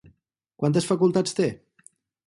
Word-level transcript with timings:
Quantes 0.63 0.89
facultats 0.93 1.39
té? 1.41 1.51